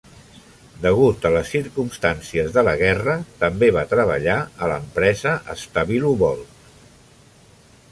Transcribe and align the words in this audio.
Degut 0.85 1.27
a 1.29 1.31
les 1.35 1.51
circumstàncies 1.55 2.49
de 2.55 2.63
la 2.69 2.73
guerra, 2.81 3.15
també 3.43 3.71
va 3.77 3.85
treballar 3.93 4.39
a 4.69 4.73
l'empresa 4.73 5.37
Stabilovolt. 5.67 6.61